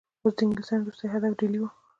اوس 0.23 0.33
د 0.37 0.39
انګلیسیانو 0.43 0.83
وروستی 0.85 1.07
هدف 1.13 1.31
ډهلی 1.39 1.59
وو. 1.61 1.69